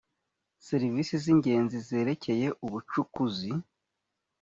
serivisi 0.67 1.13
z 1.23 1.25
ingenzi 1.33 1.77
zerekeye 1.87 2.47
ubucukuzi 2.65 3.51